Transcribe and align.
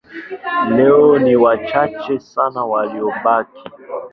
Leo 0.69 1.19
ni 1.19 1.35
wachache 1.35 2.19
sana 2.19 2.63
waliobaki. 2.65 3.63